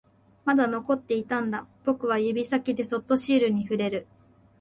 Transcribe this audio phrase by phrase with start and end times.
[0.45, 4.07] まだ残っていたんだ、僕は指先でそっとシールに触れる